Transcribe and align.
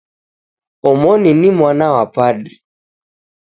Omoni 0.89 1.31
ni 1.39 1.49
mwana 1.57 1.85
wa 1.95 2.03
padri. 2.15 2.53